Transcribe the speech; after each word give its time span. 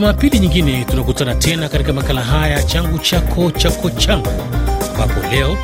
Jumapili 0.00 0.38
nyingine 0.38 0.84
tunakutana 0.84 1.34
tena 1.34 1.68
katika 1.68 1.92
makala 1.92 2.20
haya 2.22 2.62
changu 2.62 2.98
chako 2.98 3.50
chako 3.50 3.90
changu, 3.90 4.28
ambapo 4.94 5.28
leo 5.30 5.56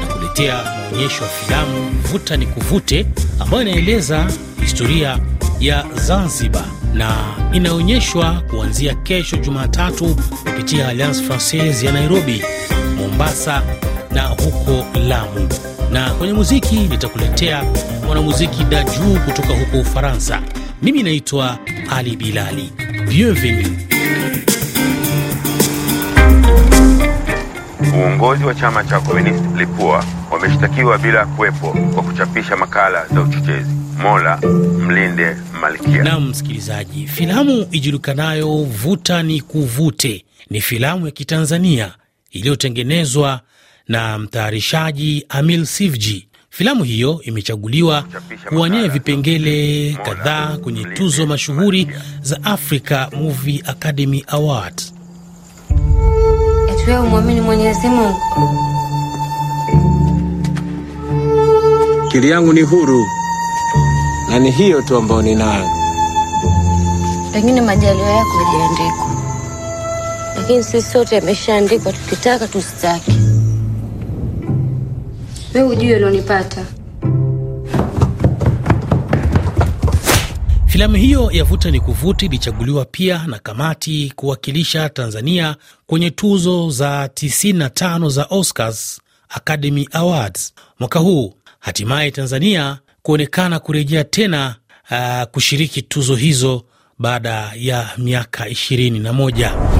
nakuletea 0.00 0.54
maonyesho 0.64 1.24
ya 1.24 1.30
filamu 1.30 1.90
Vuta 2.12 2.36
ni 2.36 2.46
Kuvute 2.46 3.06
ambayo 3.40 3.62
inaeleza 3.62 4.26
historia 4.60 5.18
ya 5.60 5.84
Zanzibar 5.94 6.64
na 6.94 7.16
inaonyeshwa 7.52 8.42
kuanzia 8.50 8.94
kesho 8.94 9.36
Jumatatu 9.36 10.16
kupitia 10.44 10.88
Alliance 10.88 11.22
Francaise 11.22 11.86
ya 11.86 11.92
Nairobi, 11.92 12.42
Mombasa 12.96 13.62
na 14.12 14.22
huko 14.22 14.84
Lamu. 15.08 15.48
Na 15.92 16.10
kwenye 16.10 16.32
muziki 16.32 16.76
nitakuletea 16.76 17.64
mwanamuziki 18.06 18.64
Daju 18.64 19.20
kutoka 19.24 19.48
huko 19.58 19.78
Ufaransa. 19.78 20.42
Mimi 20.82 21.02
naitwa 21.02 21.58
Ali 21.90 22.16
Bilali. 22.16 22.72
Bienvenue. 23.10 23.66
Uongozi 27.98 28.44
wa 28.44 28.54
chama 28.54 28.84
cha 28.84 29.00
Komunisti 29.00 29.48
Lipua 29.56 30.04
wameshtakiwa 30.30 30.98
bila 30.98 31.26
kuwepo 31.26 31.72
kwa 31.94 32.02
kuchapisha 32.02 32.56
makala 32.56 33.06
za 33.14 33.20
uchochezi. 33.22 33.70
Mola 34.02 34.36
mlinde 34.86 35.36
Malkia. 35.60 36.02
Naam 36.04 36.28
msikilizaji, 36.28 37.06
filamu 37.06 37.66
ijulikanayo 37.70 38.56
Vuta 38.64 39.22
ni 39.22 39.40
Kuvute 39.40 40.24
ni 40.50 40.60
filamu 40.60 41.06
ya 41.06 41.12
Kitanzania 41.12 41.94
iliyotengenezwa 42.30 43.40
na 43.88 44.18
mtayarishaji 44.18 45.26
Amil 45.28 45.66
Sivji. 45.66 46.28
Filamu 46.50 46.84
hiyo 46.84 47.20
imechaguliwa 47.22 48.04
kuwania 48.48 48.88
vipengele 48.88 49.92
kadhaa 50.04 50.56
kwenye 50.58 50.84
tuzo 50.84 51.26
mashuhuri 51.26 51.88
za 52.22 52.44
Africa 52.44 53.06
Movie 53.16 53.62
Academy 53.66 54.24
Awards. 54.26 54.94
Umwamini 57.00 57.40
Mwenyezi 57.40 57.88
Mungu? 57.88 58.16
Akili 62.06 62.30
yangu 62.30 62.52
ni 62.52 62.60
huru 62.62 63.06
na 64.30 64.38
ni 64.38 64.50
hiyo 64.50 64.82
tu 64.82 64.96
ambayo 64.96 65.22
ninayo. 65.22 65.68
Pengine 67.32 67.60
majaliwa 67.60 68.08
yako 68.10 68.30
hajaandikwa, 68.44 69.06
lakini 70.36 70.64
sisi 70.64 70.90
sote 70.92 71.14
yameshaandikwa, 71.14 71.92
tukitaka 71.92 72.48
tusitaki. 72.48 73.19
Wewe 75.54 75.68
ujue 75.68 75.96
ulionipata. 75.96 76.66
Filamu 80.66 80.96
hiyo 80.96 81.30
ya 81.32 81.44
Vuta 81.44 81.70
ni 81.70 81.80
Kuvuti 81.80 82.26
ilichaguliwa 82.26 82.84
pia 82.84 83.26
na 83.26 83.38
kamati 83.38 84.12
kuwakilisha 84.16 84.88
Tanzania 84.88 85.56
kwenye 85.86 86.10
tuzo 86.10 86.70
za 86.70 87.06
95 87.06 88.08
za 88.10 88.26
Oscars 88.30 89.00
Academy 89.28 89.88
Awards 89.92 90.54
mwaka 90.80 90.98
huu. 90.98 91.34
Hatimaye 91.58 92.10
Tanzania 92.10 92.78
kuonekana 93.02 93.58
kurejea 93.58 94.04
tena 94.04 94.56
uh, 94.90 95.22
kushiriki 95.22 95.82
tuzo 95.82 96.14
hizo 96.16 96.64
baada 96.98 97.52
ya 97.56 97.90
miaka 97.98 98.44
21. 98.48 99.79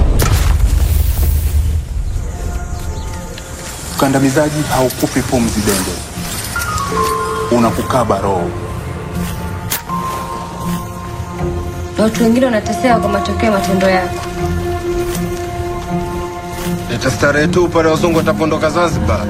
Ukandamizaji 4.01 4.61
haukupi 4.75 5.21
pumzi 5.21 5.59
Dende, 5.61 5.91
unakukaba 7.51 8.19
roho. 8.21 8.49
Watu 11.99 12.23
wengine 12.23 12.45
wanateseka 12.45 12.99
kwa 12.99 13.09
matokeo 13.09 13.45
ya 13.45 13.51
matendo 13.51 13.89
yako. 13.89 14.15
Nitastarehe 16.91 17.47
tu 17.47 17.67
pale 17.67 17.89
wazungu 17.89 18.17
watapondoka 18.17 18.69
Zanzibar. 18.69 19.25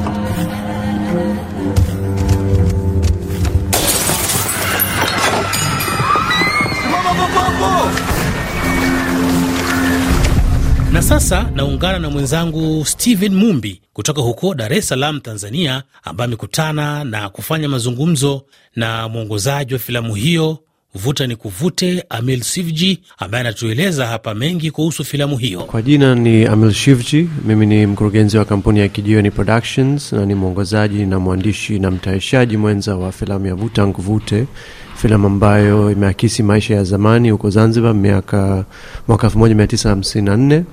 Na 10.94 11.02
sasa 11.02 11.50
naungana 11.56 12.00
na 12.00 12.09
mwenzangu 12.09 12.85
Steven 12.85 13.35
Mumbi 13.35 13.81
kutoka 13.94 14.22
huko 14.22 14.53
Dar 14.53 14.74
es 14.74 14.88
Salaam, 14.88 15.19
Tanzania, 15.22 15.84
ambaye 16.03 16.25
amekutana 16.25 17.03
na 17.03 17.29
kufanya 17.29 17.69
mazungumzo 17.69 18.41
na 18.75 19.09
mwongozaji 19.09 19.74
wa 19.74 19.80
filamu 19.80 20.16
hiyo 20.16 20.57
Vuta 20.96 21.28
ni 21.28 21.35
Kuvute, 21.35 22.03
Amil 22.09 22.41
Sivji, 22.44 23.00
ambaye 23.18 23.41
anatueleza 23.41 24.07
hapa 24.07 24.34
mengi 24.35 24.72
kuhusu 24.72 25.03
filamu 25.06 25.38
hiyo. 25.38 25.59
Kwa 25.63 25.81
jina 25.81 26.16
ni 26.16 26.46
Amil 26.46 26.72
Shivji. 26.74 27.30
Mimi 27.46 27.66
ni 27.66 27.85
mkurugenzi 27.85 28.38
wa 28.38 28.46
kampuni 28.46 28.80
ya 28.80 28.88
Kijiweni 28.88 29.31
Productions 29.31 30.13
na 30.13 30.25
ni 30.25 30.35
mwongozaji 30.35 31.06
na 31.06 31.19
mwandishi 31.19 31.80
na 31.80 31.91
mtayarishaji 31.91 32.57
mwenza 32.57 32.96
wa 32.96 33.12
filamu 33.12 33.47
ya 33.47 33.56
Vuta 33.56 33.85
Nkuvute, 33.85 34.47
filamu 34.96 35.28
ambayo 35.28 35.91
imeakisi 35.91 36.44
maisha 36.44 36.75
ya 36.75 36.84
zamani 36.84 37.30
huko 37.30 37.50
Zanzibar 37.50 37.94
miaka 37.94 38.66
mwaka 39.07 39.28
1954 39.28 40.63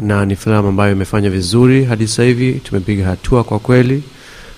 na 0.00 0.26
ni 0.26 0.36
filamu 0.36 0.68
ambayo 0.68 0.92
imefanya 0.92 1.30
vizuri 1.30 1.84
hadi 1.84 2.08
sasa 2.08 2.22
hivi. 2.22 2.52
Tumepiga 2.52 3.06
hatua 3.06 3.44
kwa 3.44 3.58
kweli. 3.58 4.02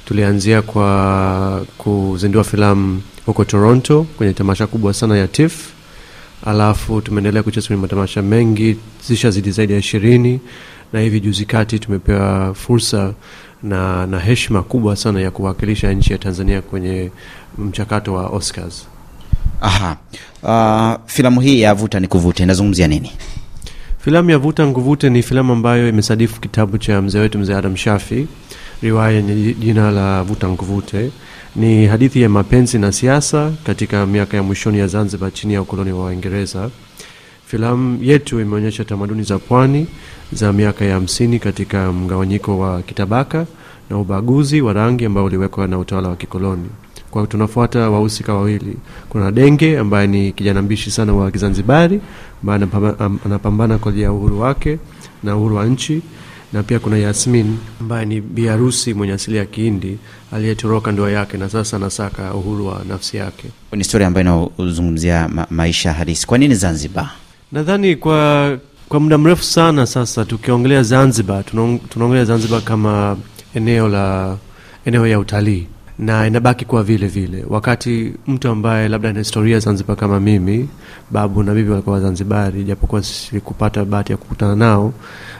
Tulianzia 0.04 0.62
kwa 0.62 1.66
kuzindua 1.78 2.44
filamu 2.44 3.02
huko 3.26 3.44
Toronto 3.44 4.06
kwenye 4.16 4.32
tamasha 4.32 4.66
kubwa 4.66 4.94
sana 4.94 5.18
ya 5.18 5.28
TIFF, 5.28 5.68
alafu 6.46 7.00
tumeendelea 7.00 7.42
kucheza 7.42 7.66
kwenye 7.66 7.82
matamasha 7.82 8.22
mengi 8.22 8.76
zishazidi 9.08 9.50
zaidi 9.50 9.72
ya 9.72 9.78
ishirini, 9.78 10.40
na 10.92 11.00
hivi 11.00 11.20
juzi 11.20 11.44
kati 11.44 11.78
tumepewa 11.78 12.54
fursa 12.54 13.12
na, 13.62 14.06
na 14.06 14.18
heshima 14.20 14.62
kubwa 14.62 14.96
sana 14.96 15.20
ya 15.20 15.30
kuwakilisha 15.30 15.92
nchi 15.92 16.12
ya 16.12 16.18
Tanzania 16.18 16.62
kwenye 16.62 17.10
mchakato 17.58 18.14
wa 18.14 18.26
Oscars. 18.28 18.86
Aha. 19.60 19.96
Uh, 20.42 21.06
filamu 21.06 21.40
hii 21.40 21.60
ya 21.60 21.74
ni 22.00 22.08
Kuvute 22.08 22.42
inazungumzia 22.42 22.88
nini? 22.88 23.12
Filamu 24.04 24.30
ya 24.30 24.38
Vuta 24.38 24.66
Nguvute 24.66 25.10
ni 25.10 25.22
filamu 25.22 25.52
ambayo 25.52 25.88
imesadifu 25.88 26.40
kitabu 26.40 26.78
cha 26.78 27.02
mzee 27.02 27.18
wetu 27.20 27.38
mzee 27.38 27.54
Adam 27.54 27.76
Shafi, 27.76 28.26
riwaya 28.82 29.10
yenye 29.16 29.54
jina 29.54 29.90
la 29.90 30.22
Vuta 30.22 30.48
Nguvute 30.48 31.10
Ni 31.56 31.86
hadithi 31.86 32.22
ya 32.22 32.28
mapenzi 32.28 32.78
na 32.78 32.92
siasa 32.92 33.52
katika 33.66 34.06
miaka 34.06 34.36
ya 34.36 34.42
mwishoni 34.42 34.78
ya 34.78 34.86
Zanzibar 34.86 35.32
chini 35.32 35.54
ya 35.54 35.62
ukoloni 35.62 35.92
wa 35.92 36.04
Waingereza. 36.04 36.70
Filamu 37.46 37.98
yetu 38.02 38.40
imeonyesha 38.40 38.84
tamaduni 38.84 39.22
za 39.22 39.38
pwani 39.38 39.86
za 40.32 40.52
miaka 40.52 40.84
ya 40.84 40.94
hamsini 40.94 41.38
katika 41.38 41.92
mgawanyiko 41.92 42.58
wa 42.58 42.82
kitabaka 42.82 43.46
na 43.90 43.98
ubaguzi 43.98 44.60
wa 44.60 44.72
rangi 44.72 45.04
ambao 45.04 45.24
uliwekwa 45.24 45.68
na 45.68 45.78
utawala 45.78 46.08
wa 46.08 46.16
kikoloni. 46.16 46.68
Kwa 47.14 47.26
tunafuata 47.26 47.90
wahusika 47.90 48.34
wawili. 48.34 48.76
Kuna 49.08 49.32
Denge 49.32 49.78
ambaye 49.78 50.06
ni 50.06 50.32
kijana 50.32 50.62
mbishi 50.62 50.90
sana 50.90 51.12
wa 51.12 51.30
Kizanzibari 51.30 52.00
ambaye 52.42 52.68
anapambana 53.24 53.78
kwa 53.78 53.88
ajili 53.90 54.04
ya 54.04 54.12
uhuru 54.12 54.40
wake 54.40 54.78
na 55.22 55.36
uhuru 55.36 55.56
wa 55.56 55.66
nchi, 55.66 56.02
na 56.52 56.62
pia 56.62 56.78
kuna 56.78 56.98
Yasmin 56.98 57.56
ambaye 57.80 58.06
ni 58.06 58.20
biharusi 58.20 58.94
mwenye 58.94 59.12
asili 59.12 59.36
ya 59.36 59.44
Kihindi 59.46 59.98
aliyetoroka 60.32 60.92
ndoa 60.92 61.10
yake 61.10 61.36
na 61.36 61.48
sasa 61.48 61.76
anasaka 61.76 62.34
uhuru 62.34 62.66
wa 62.66 62.82
nafsi 62.88 63.16
yake. 63.16 63.48
Ni 63.72 63.78
historia 63.78 64.06
ambayo 64.06 64.52
inazungumzia 64.58 65.28
ma 65.28 65.46
maisha 65.50 65.92
halisi. 65.92 66.26
Kwa 66.26 66.38
nini 66.38 66.54
Zanzibar? 66.54 67.10
Nadhani 67.52 67.96
kwa 67.96 68.58
kwa 68.88 69.00
muda 69.00 69.18
mrefu 69.18 69.44
sana 69.44 69.86
sasa 69.86 70.24
tukiongelea 70.24 70.82
Zanzibar 70.82 71.44
tunaongelea 71.90 72.24
Zanzibar 72.24 72.62
kama 72.62 73.16
eneo 73.54 73.88
la 73.88 74.36
eneo 74.84 75.06
ya 75.06 75.18
utalii 75.18 75.66
na 75.98 76.26
inabaki 76.26 76.64
kuwa 76.64 76.82
vile 76.82 77.06
vile, 77.06 77.44
wakati 77.48 78.12
mtu 78.26 78.48
ambaye 78.48 78.88
labda 78.88 79.08
ana 79.08 79.18
historia 79.18 79.58
Zanzibar 79.58 79.96
kama 79.96 80.20
mimi, 80.20 80.68
babu 81.10 81.42
na 81.42 81.54
bibi 81.54 81.70
walikuwa 81.70 81.94
Wazanzibari, 81.94 82.64
japokuwa 82.64 83.02
sikupata 83.02 83.84
bahati 83.84 84.12
ya 84.12 84.18
kukutana 84.18 84.56
nao, 84.56 84.92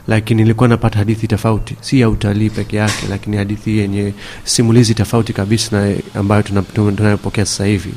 lakini 0.08 0.42
nilikuwa 0.42 0.68
napata 0.68 0.98
hadithi 0.98 1.26
tofauti, 1.28 1.76
si 1.80 2.00
ya 2.00 2.08
utalii 2.10 2.50
peke 2.50 2.76
yake, 2.76 3.06
lakini 3.10 3.36
hadithi 3.36 3.78
yenye 3.78 4.12
simulizi 4.44 4.94
tofauti 4.94 5.32
kabisa 5.32 5.80
na 5.80 5.96
ambayo 6.14 6.42
tuna- 6.42 6.62
tuna- 6.62 6.92
tunayopokea 6.92 7.46
sasa 7.46 7.64
hivi. 7.66 7.90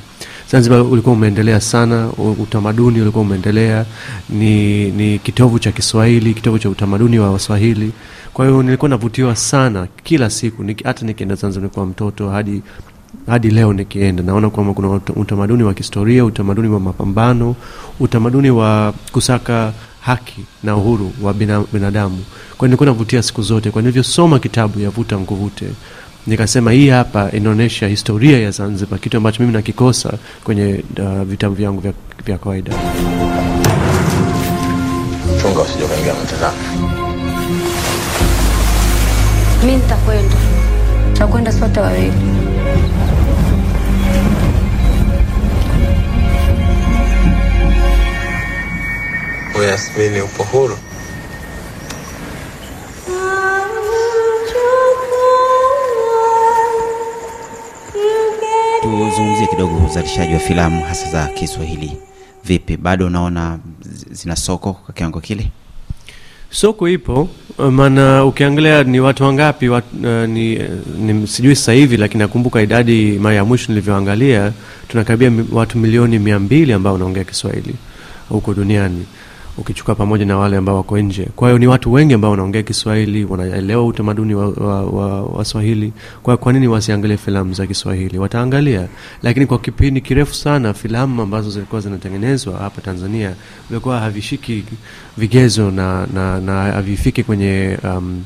Zanzibar 0.52 0.82
ulikuwa 0.82 1.14
umeendelea 1.16 1.62
sana, 1.62 2.10
utamaduni 2.44 3.02
ulikuwa 3.02 3.22
umeendelea, 3.22 3.86
ni, 4.30 4.92
ni 4.92 5.20
kitovu 5.20 5.60
cha 5.60 5.72
Kiswahili, 5.72 6.34
kitovu 6.34 6.60
cha 6.60 6.70
utamaduni 6.70 7.20
wa 7.20 7.32
Waswahili. 7.32 7.92
Kwa 8.34 8.46
hiyo 8.48 8.64
nilikuwa 8.64 8.90
navutiwa 8.90 9.36
sana 9.36 9.88
kila 10.04 10.30
siku, 10.30 10.66
hata 10.84 11.06
nikienda 11.06 11.36
Zanzibar 11.36 11.64
nilikuwa 11.64 11.86
mtoto 11.86 12.30
hadi 12.30 12.62
hadi 13.28 13.50
leo 13.50 13.74
nikienda 13.74 14.24
naona 14.24 14.50
kwamba 14.50 14.74
kuna 14.74 14.90
utamaduni 15.16 15.64
wa 15.64 15.74
kihistoria, 15.74 16.26
utamaduni 16.26 16.68
wa 16.70 16.80
mapambano, 16.80 17.56
utamaduni 18.00 18.50
wa 18.52 18.94
kusaka 19.12 19.74
haki 20.02 20.42
na 20.64 20.76
uhuru 20.76 21.12
wa 21.22 21.34
binadamu. 21.74 22.18
Kwa 22.50 22.58
hiyo 22.58 22.68
nilikuwa 22.68 22.88
navutia 22.88 23.24
siku 23.24 23.42
zote. 23.42 23.72
Kwa 23.72 23.82
nilivyosoma 23.82 24.40
kitabu 24.40 24.80
ya 24.80 24.90
Vuta 24.90 25.16
Nkuvute 25.16 25.66
nikasema 26.28 26.72
hii 26.72 26.90
hapa 26.90 27.32
inaonyesha 27.32 27.88
historia 27.88 28.40
ya 28.40 28.52
Zanzibar, 28.52 29.00
kitu 29.00 29.18
ambacho 29.18 29.44
mimi 29.44 29.54
nakikosa 29.54 30.14
kwenye 30.44 30.84
uh, 31.00 31.22
vitabu 31.24 31.56
vyangu 31.56 31.80
vya, 31.82 31.94
vya 32.26 32.38
kawaida. 32.38 32.72
chunga 35.42 35.62
usije 35.62 35.84
ukaingia 35.84 36.14
mtazamo. 36.14 36.58
Mi 39.66 39.76
nitakwenda, 39.76 40.36
tutakwenda 41.14 41.52
sote 41.52 41.80
wawili. 41.80 42.14
Yasmini, 49.70 50.22
upo 50.22 50.44
huru? 50.44 50.78
Tuzungumzie 59.18 59.48
kidogo 59.48 59.86
uzalishaji 59.86 60.34
wa 60.34 60.40
filamu 60.40 60.84
hasa 60.84 61.12
za 61.12 61.28
Kiswahili. 61.28 61.92
Vipi, 62.46 62.78
bado 62.78 63.06
unaona 63.08 63.60
zina 64.12 64.36
soko 64.36 64.74
kwa 64.74 64.94
kiwango 64.94 65.20
kile? 65.22 65.52
Soko 66.50 66.90
ipo, 66.90 67.30
maana 67.72 68.26
ukiangalia 68.26 68.84
ni 68.84 69.00
watu 69.00 69.24
wangapi 69.24 69.70
wat, 69.70 69.84
uh, 70.04 70.10
ni, 70.30 70.60
ni 71.00 71.28
sijui 71.28 71.56
sasa 71.56 71.74
hivi, 71.74 71.98
lakini 71.98 72.20
nakumbuka 72.20 72.62
idadi 72.62 73.12
mara 73.20 73.36
ya 73.36 73.46
mwisho 73.46 73.66
nilivyoangalia, 73.72 74.54
tunakaribia 74.88 75.32
watu 75.52 75.78
milioni 75.78 76.20
mia 76.20 76.40
mbili 76.40 76.74
ambao 76.74 76.94
wanaongea 76.94 77.24
Kiswahili 77.24 77.76
huko 78.30 78.54
duniani 78.54 79.06
ukichukua 79.58 79.96
pamoja 79.96 80.26
na 80.26 80.38
wale 80.38 80.58
ambao 80.58 80.76
wako 80.76 80.98
nje. 81.00 81.28
Kwa 81.36 81.48
hiyo 81.50 81.60
ni 81.60 81.68
watu 81.68 81.94
wengi 81.94 82.14
ambao 82.14 82.32
wanaongea 82.32 82.64
Kiswahili, 82.64 83.26
wanaelewa 83.26 83.86
utamaduni 83.86 84.36
wa, 84.36 84.48
wa, 84.50 84.82
wa, 84.86 85.24
wa 85.24 85.46
Swahili. 85.46 85.94
Kwa 86.24 86.38
kwa 86.38 86.54
nini 86.54 86.68
wasiangalie 86.68 87.18
filamu 87.18 87.54
za 87.54 87.68
Kiswahili? 87.68 88.18
Wataangalia, 88.18 88.88
lakini 89.24 89.46
kwa 89.46 89.60
kipindi 89.60 90.02
kirefu 90.02 90.34
sana 90.36 90.74
filamu 90.74 91.22
ambazo 91.22 91.50
zilikuwa 91.50 91.82
zinatengenezwa 91.82 92.58
hapa 92.60 92.82
Tanzania 92.82 93.34
vilikuwa 93.70 94.00
havishiki 94.00 94.64
vigezo 95.18 95.72
na, 95.72 96.08
na, 96.14 96.40
na 96.40 96.54
havifiki 96.64 97.24
kwenye 97.24 97.78
um, 97.84 98.24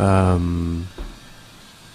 um, 0.00 0.82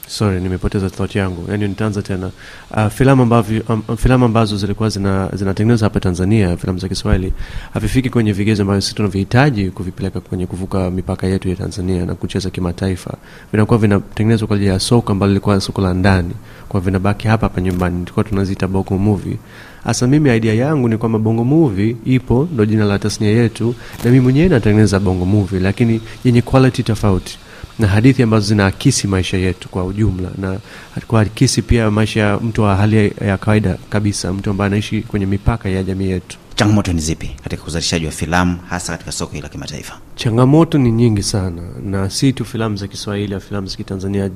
sorry 0.08 0.42
nimepoteza 0.42 0.90
thought 0.90 1.16
yangu. 1.16 1.52
Yani 1.52 1.68
nitaanza 1.68 2.02
tena. 2.02 2.32
Uh, 2.72 2.88
filamu 2.88 3.44
um, 3.70 3.98
filamu 3.98 4.26
ambazo 4.26 4.58
zilikuwa 4.58 4.90
zina 4.90 5.30
zinatengenezwa 5.34 5.86
hapa 5.86 6.00
Tanzania 6.00 6.58
filamu 6.58 6.80
za 6.80 6.88
Kiswahili 6.88 7.34
havifiki 7.74 8.10
kwenye 8.10 8.32
vigezo 8.34 8.62
ambavyo 8.64 8.82
sisi 8.82 8.96
tunavihitaji 8.96 9.72
kuvipeleka 9.72 10.20
kwenye 10.22 10.46
kuvuka 10.48 10.92
mipaka 10.92 11.28
yetu 11.28 11.50
ya 11.50 11.56
Tanzania 11.56 12.06
na 12.06 12.16
kucheza 12.16 12.50
kimataifa. 12.50 13.14
Vinakuwa 13.52 13.80
vinatengenezwa 13.80 14.48
kwa 14.48 14.56
ajili 14.56 14.70
ya 14.72 14.80
soko 14.80 15.12
ambalo 15.12 15.30
lilikuwa 15.32 15.62
soko 15.62 15.82
la 15.82 15.94
ndani. 15.94 16.34
Kwa 16.70 16.82
vinabaki 16.82 17.28
hapa 17.28 17.46
hapa 17.48 17.62
nyumbani. 17.62 18.00
Tulikuwa 18.04 18.24
tunaziita 18.24 18.68
bongo 18.68 18.98
movie. 18.98 19.38
Hasa 19.84 20.08
mimi 20.08 20.38
idea 20.38 20.54
yangu 20.54 20.90
ni 20.90 20.98
kwamba 20.98 21.20
bongo 21.20 21.44
movie 21.44 21.96
ipo 22.06 22.48
ndo 22.54 22.66
jina 22.66 22.86
la 22.86 23.00
tasnia 23.00 23.30
yetu 23.30 23.76
na 24.04 24.12
mimi 24.12 24.24
mwenyewe 24.24 24.50
natengeneza 24.50 25.00
bongo 25.00 25.26
movie 25.26 25.60
lakini 25.60 26.02
yenye 26.24 26.42
quality 26.42 26.84
tofauti 26.84 27.38
na 27.80 27.88
hadithi 27.88 28.24
ambazo 28.24 28.46
zinaakisi 28.48 29.08
maisha 29.08 29.38
yetu 29.38 29.70
kwa 29.70 29.84
ujumla 29.86 30.30
na 30.38 30.60
kuakisi 31.08 31.62
pia 31.62 31.92
maisha 31.92 32.20
ya 32.20 32.38
mtu 32.40 32.62
wa 32.62 32.76
hali 32.76 33.14
ya 33.28 33.38
kawaida 33.38 33.78
kabisa 33.90 34.34
mtu 34.34 34.50
ambaye 34.50 34.68
anaishi 34.68 35.02
kwenye 35.02 35.26
mipaka 35.26 35.70
ya 35.70 35.84
jamii 35.84 36.10
yetu 36.10 36.38
Changamoto 36.56 36.94
ni 36.94 37.02
zipi 37.02 37.32
katika 37.44 37.64
uzalishaji 37.64 38.06
wa 38.06 38.12
filamu 38.12 38.58
hasa 38.70 38.92
katika 38.92 39.12
soko 39.12 39.32
hili 39.32 39.44
la 39.44 39.50
kimataifa? 39.50 39.98
changamoto 40.16 40.78
ni 40.78 40.92
nyingi 40.92 41.24
sana 41.24 41.62
na 41.86 42.10
si 42.10 42.34
tu 42.34 42.46
filamu 42.46 42.76
za 42.78 42.88
kiswahili 42.88 43.34
au 43.34 43.42
filamu 43.42 43.68
za 43.68 43.76
kitanzania 43.76 44.30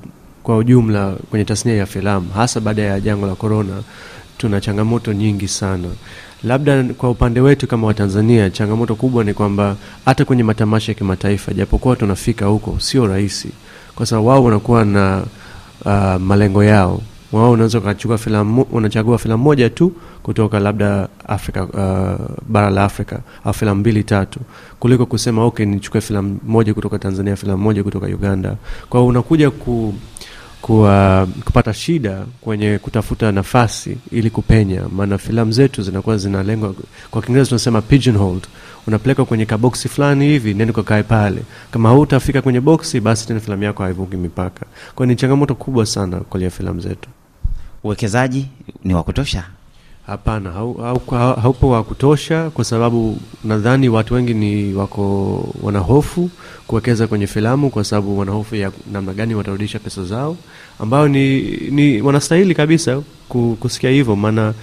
kwa 0.43 0.57
ujumla 0.57 1.11
kwenye 1.29 1.45
tasnia 1.45 1.75
ya 1.75 1.85
filamu 1.85 2.29
hasa 2.35 2.59
baada 2.59 2.81
ya 2.81 2.99
janga 3.01 3.27
la 3.27 3.35
korona 3.35 3.81
tuna 4.39 4.61
changamoto 4.61 5.13
nyingi 5.13 5.47
sana. 5.47 5.87
Labda 6.43 6.83
kwa 6.83 7.09
upande 7.09 7.39
wetu 7.41 7.67
kama 7.67 7.87
watanzania 7.87 8.49
changamoto 8.49 8.95
kubwa 8.95 9.23
ni 9.23 9.33
kwamba 9.33 9.75
hata 10.05 10.25
kwenye 10.25 10.43
matamasha 10.43 10.91
ya 10.91 10.97
kimataifa 10.97 11.53
japokuwa 11.53 11.95
tunafika 11.95 12.45
huko 12.45 12.79
sio 12.79 13.07
rahisi. 13.07 13.49
Kwa 13.95 14.05
sababu 14.05 14.27
wao 14.27 14.43
wanakuwa 14.43 14.85
na 14.85 15.23
uh, 15.85 16.15
malengo 16.21 16.63
yao. 16.63 17.01
Wao 17.31 17.51
unaweza 17.51 17.77
ukachukua 17.77 18.45
unachagua 18.71 19.17
filamu 19.17 19.43
moja 19.43 19.69
tu 19.69 19.91
kutoka 20.23 20.59
labda 20.59 21.07
afrika 21.27 21.63
uh, 21.63 22.35
bara 22.47 22.69
la 22.69 22.83
afrika 22.83 23.19
au 23.45 23.53
filamu 23.53 23.79
mbili 23.79 24.03
tatu. 24.03 24.39
Kuliko 24.79 25.05
kusema 25.05 25.45
okay 25.45 25.65
nichukue 25.65 26.01
filamu 26.01 26.39
moja 26.47 26.73
kutoka 26.73 26.99
tanzania 26.99 27.35
filamu 27.35 27.63
moja 27.63 27.83
kutoka 27.83 28.07
uganda. 28.07 28.55
Kwa 28.89 29.05
unakuja 29.05 29.51
ku 29.51 29.93
kuwa, 30.61 31.27
kupata 31.45 31.73
shida 31.73 32.25
kwenye 32.41 32.77
kutafuta 32.77 33.31
nafasi 33.31 33.97
ili 34.11 34.29
kupenya. 34.29 34.81
Maana 34.95 35.17
filamu 35.17 35.51
zetu 35.51 35.81
zinakuwa 35.83 36.17
zinalengwa 36.17 36.73
kwa 37.11 37.21
kiingereza 37.21 37.49
tunasema 37.49 37.81
pigeonholed. 37.81 38.47
Unapelekwa 38.87 39.25
kwenye 39.25 39.45
kaboksi 39.45 39.89
fulani 39.89 40.25
hivi 40.27 40.53
nende 40.53 40.73
kakae 40.73 41.03
pale. 41.03 41.41
Kama 41.71 41.89
hautafika 41.89 42.41
kwenye 42.41 42.61
boksi 42.61 42.99
basi 42.99 43.27
tena 43.27 43.39
filamu 43.39 43.63
yako 43.63 43.83
haivuki 43.83 44.17
mipaka. 44.17 44.65
Kwa 44.95 45.05
ni 45.05 45.15
changamoto 45.15 45.55
kubwa 45.55 45.85
sana 45.85 46.17
kwenye 46.19 46.49
filamu 46.49 46.79
zetu. 46.81 47.09
Uwekezaji 47.83 48.45
ni 48.83 48.93
wa 48.93 49.03
kutosha? 49.03 49.43
Hapana, 50.09 50.49
hau- 50.51 50.73
hauko- 50.81 51.15
hau- 51.17 51.39
haupo 51.41 51.69
wa 51.69 51.83
kutosha, 51.83 52.49
kwa 52.49 52.63
sababu 52.65 53.17
nadhani 53.43 53.89
watu 53.89 54.13
wengi 54.13 54.33
ni 54.33 54.73
wako 54.73 55.45
wana 55.61 55.79
hofu 55.79 56.29
kuwekeza 56.67 57.07
kwenye 57.07 57.27
filamu, 57.27 57.69
kwa 57.69 57.83
sababu 57.83 58.19
wana 58.19 58.31
hofu 58.31 58.55
ya 58.55 58.71
namna 58.91 59.13
gani 59.13 59.35
watarudisha 59.35 59.79
pesa 59.79 60.03
zao, 60.03 60.37
ambayo 60.79 61.07
ni, 61.07 61.41
ni 61.71 62.01
wanastahili 62.01 62.55
kabisa 62.55 63.01
kusikia 63.59 63.89
hivyo, 63.89 64.15
maana 64.15 64.53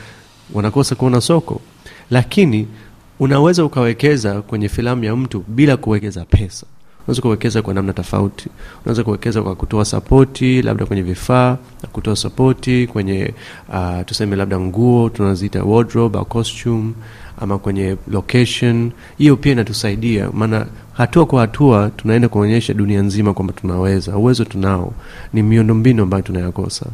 wanakosa 0.54 0.94
kuona 0.94 1.20
soko. 1.20 1.60
Lakini 2.10 2.66
unaweza 3.20 3.64
ukawekeza 3.64 4.42
kwenye 4.42 4.68
filamu 4.68 5.04
ya 5.04 5.16
mtu 5.16 5.44
bila 5.48 5.76
kuwekeza 5.76 6.24
pesa 6.24 6.66
unaweza 7.06 7.22
kuwekeza 7.22 7.62
kwa 7.62 7.74
namna 7.74 7.92
tofauti. 7.92 8.48
Unaweza 8.84 9.04
kuwekeza 9.04 9.42
kwa 9.42 9.54
kutoa 9.54 9.84
sapoti 9.84 10.62
labda 10.62 10.86
kwenye 10.86 11.02
vifaa 11.02 11.56
kutoa 11.92 12.16
sapoti 12.16 12.86
kwenye 12.86 13.34
uh, 13.68 14.04
tuseme 14.06 14.36
labda 14.36 14.60
nguo 14.60 15.08
tunaziita 15.08 15.62
wardrobe 15.64 16.18
au 16.18 16.24
costume 16.24 16.92
ama 17.40 17.58
kwenye 17.58 17.96
location. 18.10 18.90
Hiyo 19.18 19.36
pia 19.36 19.52
inatusaidia 19.52 20.30
maana 20.32 20.66
hatua 20.92 21.26
kwa 21.26 21.40
hatua 21.40 21.90
tunaenda 21.96 22.28
kuonyesha 22.28 22.74
dunia 22.74 23.02
nzima 23.02 23.34
kwamba 23.34 23.52
tunaweza. 23.52 24.16
Uwezo 24.16 24.44
tunao. 24.44 24.92
Ni 25.32 25.42
miundombinu 25.42 26.02
ambayo 26.02 26.22
tunayakosa. 26.22 26.86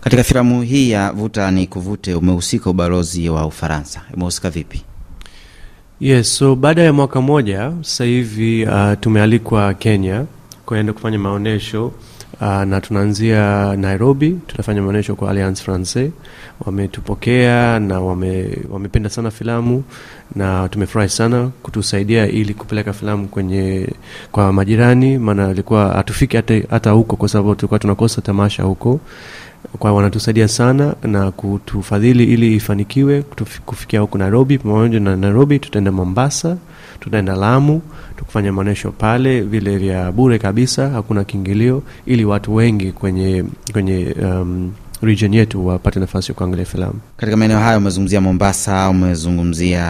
Katika 0.00 0.24
filamu 0.24 0.62
hii 0.62 0.90
ya 0.90 1.12
Vuta 1.12 1.50
ni 1.50 1.66
Kuvute 1.66 2.14
umehusika 2.14 2.70
ubalozi 2.70 3.28
wa 3.28 3.46
Ufaransa, 3.46 4.02
umehusika 4.14 4.50
vipi? 4.50 4.82
Yes, 6.04 6.28
so 6.36 6.54
baada 6.56 6.82
ya 6.82 6.92
mwaka 6.92 7.20
moja 7.20 7.72
sasa 7.80 8.04
hivi 8.04 8.64
uh, 8.66 8.92
tumealikwa 9.00 9.74
Kenya 9.74 10.24
kuenda 10.66 10.92
kufanya 10.92 11.18
maonyesho 11.18 11.86
uh, 12.40 12.62
na 12.62 12.80
tunaanzia 12.80 13.76
Nairobi. 13.76 14.38
Tutafanya 14.46 14.82
maonyesho 14.82 15.14
kwa 15.14 15.30
Alliance 15.30 15.62
Francaise. 15.64 16.12
Wametupokea 16.66 17.80
na 17.80 18.00
wame, 18.00 18.58
wamependa 18.70 19.10
sana 19.10 19.30
filamu 19.30 19.84
na 20.36 20.68
tumefurahi 20.68 21.08
sana 21.10 21.50
kutusaidia 21.62 22.26
ili 22.28 22.54
kupeleka 22.54 22.92
filamu 22.92 23.28
kwenye 23.28 23.88
kwa 24.32 24.52
majirani, 24.52 25.18
maana 25.18 25.46
alikuwa 25.48 25.88
hatufiki 25.88 26.36
hata 26.70 26.90
huko 26.90 27.16
kwa 27.16 27.28
sababu 27.28 27.54
tulikuwa 27.54 27.78
tunakosa 27.80 28.22
tamasha 28.22 28.62
huko 28.62 29.00
kwa 29.78 29.92
wanatusaidia 29.92 30.48
sana 30.48 30.94
na 31.02 31.30
kutufadhili 31.30 32.24
ili 32.24 32.54
ifanikiwe 32.54 33.22
kufikia 33.66 34.00
huku 34.00 34.18
Nairobi. 34.18 34.58
Pamoja 34.58 35.00
na 35.00 35.16
Nairobi, 35.16 35.58
tutaenda 35.58 35.92
Mombasa, 35.92 36.56
tutaenda 37.00 37.36
Lamu, 37.36 37.82
tukufanya 38.16 38.52
maonyesho 38.52 38.92
pale 38.92 39.40
vile 39.40 39.78
vya 39.78 40.12
bure 40.12 40.38
kabisa, 40.38 40.88
hakuna 40.88 41.24
kiingilio, 41.24 41.82
ili 42.06 42.24
watu 42.24 42.54
wengi 42.54 42.92
kwenye 42.92 43.44
kwenye 43.72 44.14
um, 44.22 44.72
region 45.02 45.34
yetu 45.34 45.66
wapate 45.66 46.00
nafasi 46.00 46.32
ya 46.32 46.34
kuangalia 46.34 46.64
filamu. 46.64 47.00
Katika 47.16 47.36
maeneo 47.36 47.58
hayo 47.58 47.78
umezungumzia 47.78 48.20
Mombasa, 48.20 48.88
umezungumzia 48.90 49.82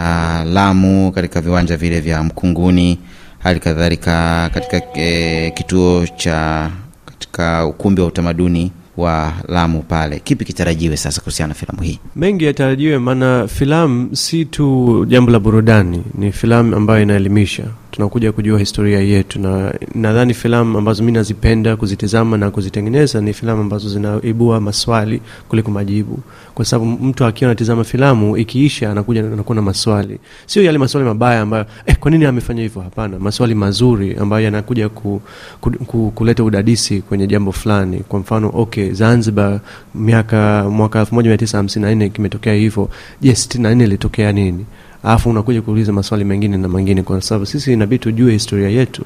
Lamu, 0.43 1.11
katika 1.11 1.41
viwanja 1.41 1.77
vile 1.77 1.99
vya 2.01 2.23
Mkunguni, 2.23 2.99
hali 3.39 3.59
kadhalika 3.59 4.49
katika 4.53 4.81
e, 4.99 5.51
kituo 5.51 6.07
cha 6.07 6.69
katika 7.05 7.65
ukumbi 7.65 8.01
wa 8.01 8.07
utamaduni 8.07 8.71
wa 8.97 9.33
Lamu 9.47 9.81
pale. 9.81 10.19
Kipi 10.19 10.45
kitarajiwe 10.45 10.97
sasa 10.97 11.21
kuhusiana 11.21 11.47
na 11.47 11.53
filamu 11.53 11.81
hii? 11.81 11.99
mengi 12.15 12.45
yatarajiwe, 12.45 12.97
maana 12.99 13.47
filamu 13.47 14.15
si 14.15 14.45
tu 14.45 15.05
jambo 15.09 15.31
la 15.31 15.39
burudani, 15.39 16.03
ni 16.13 16.31
filamu 16.31 16.75
ambayo 16.75 17.01
inaelimisha. 17.03 17.63
Tunakuja 17.95 18.31
kujua 18.31 18.59
historia 18.59 18.99
yetu, 18.99 19.39
na 19.39 19.73
nadhani 19.95 20.33
filamu 20.33 20.77
ambazo 20.77 21.03
mi 21.03 21.11
nazipenda 21.11 21.75
kuzitizama 21.75 22.37
na 22.37 22.51
kuzitengeneza 22.51 23.21
ni 23.21 23.33
filamu 23.33 23.61
ambazo 23.61 23.89
zinaibua 23.89 24.61
maswali 24.61 25.21
kuliko 25.49 25.71
majibu, 25.71 26.19
kwa 26.55 26.65
sababu 26.65 26.91
mtu 27.05 27.25
akiwa 27.25 27.51
anatizama 27.51 27.83
filamu 27.83 28.37
ikiisha, 28.37 28.91
anakuja 28.91 29.21
anakuwa 29.21 29.55
na 29.55 29.61
maswali, 29.61 30.19
sio 30.45 30.63
yale 30.63 30.77
maswali 30.77 31.07
mabaya 31.07 31.41
ambayo 31.41 31.65
eh, 31.85 31.97
kwa 31.99 32.11
nini 32.11 32.25
amefanya 32.25 32.61
hivyo? 32.61 32.81
Hapana, 32.81 33.19
maswali 33.19 33.55
mazuri 33.55 34.15
ambayo 34.15 34.45
yanakuja 34.45 34.89
ku, 34.89 35.21
ku, 35.61 35.71
ku, 35.71 36.11
kuleta 36.15 36.43
udadisi 36.43 37.01
kwenye 37.01 37.27
jambo 37.27 37.51
fulani. 37.51 37.97
Kwa 37.99 38.19
mfano, 38.19 38.51
okay, 38.53 38.91
Zanzibar 38.91 39.59
miaka 39.95 40.69
mwaka 40.69 41.01
1954 41.03 42.09
kimetokea 42.09 42.53
hivyo. 42.53 42.89
Je, 43.21 43.31
64 43.31 43.83
ilitokea 43.83 44.31
nini? 44.31 44.65
Alafu 45.05 45.29
unakuja 45.29 45.61
kuuliza 45.61 45.93
maswali 45.93 46.23
mengine 46.23 46.57
na 46.57 46.67
mengine 46.67 47.03
kwa 47.03 47.21
sababu 47.21 47.45
sisi 47.45 47.73
inabidi 47.73 47.99
tujue 48.03 48.33
historia 48.33 48.69
yetu. 48.69 49.03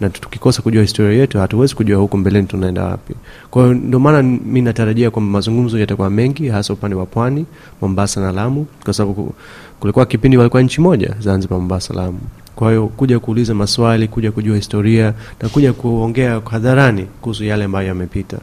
Na 0.00 0.10
tukikosa 0.10 0.62
kujua 0.62 0.82
historia 0.82 1.18
yetu 1.20 1.38
hatuwezi 1.38 1.74
kujua 1.74 1.98
huku 1.98 2.16
mbeleni 2.18 2.46
tunaenda 2.46 2.84
wapi. 2.84 3.14
Kwa 3.50 3.62
hiyo 3.62 3.74
ndio 3.74 3.98
maana 4.00 4.22
mi 4.22 4.60
natarajia 4.62 5.10
kwamba 5.10 5.32
mazungumzo 5.32 5.78
yatakuwa 5.78 6.10
mengi 6.10 6.48
hasa 6.48 6.72
upande 6.72 6.96
wa 6.96 7.06
pwani 7.06 7.46
mombasa 7.80 8.20
na 8.20 8.32
lamu 8.32 8.66
kwa 8.84 8.94
sababu 8.94 9.34
kulikuwa 9.80 10.06
kipindi 10.06 10.36
walikuwa 10.36 10.62
nchi 10.62 10.80
moja 10.80 11.14
zanzibar 11.20 11.58
mombasa 11.58 11.94
lamu. 11.94 12.20
Kwa 12.56 12.68
hiyo 12.70 12.86
kuja 12.86 13.18
kuuliza 13.18 13.54
maswali 13.54 14.08
kuja 14.08 14.32
kujua 14.32 14.56
historia 14.56 15.14
na 15.42 15.48
kuja 15.48 15.72
kuongea 15.72 16.40
hadharani 16.50 17.06
kuhusu 17.20 17.44
yale 17.44 17.64
ambayo 17.64 17.88
yamepita. 17.88 18.38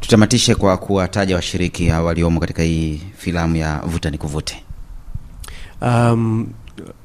Tutamatishe 0.00 0.54
kwa 0.54 0.76
kuwataja 0.76 1.36
washiriki 1.36 1.90
waliomo 1.90 2.40
katika 2.40 2.62
hii 2.62 3.00
filamu 3.16 3.56
ya 3.56 3.78
vuta 3.86 4.10
ni 4.10 4.18
kuvute 4.18 4.62
um, 5.82 6.46